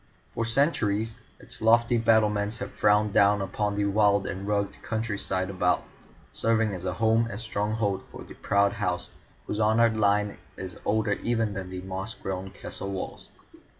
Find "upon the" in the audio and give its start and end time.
3.39-3.85